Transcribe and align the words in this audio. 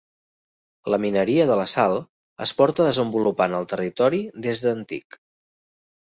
La 0.91 0.97
mineria 1.01 1.43
de 1.49 1.57
la 1.59 1.65
sal 1.73 1.97
es 2.45 2.53
porta 2.61 2.87
desenvolupant 2.87 3.53
al 3.57 3.67
territori 3.73 4.23
des 4.47 4.63
d’antic. 4.69 5.19